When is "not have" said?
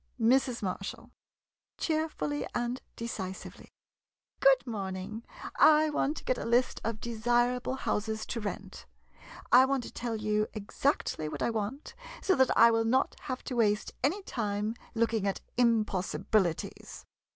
12.85-13.43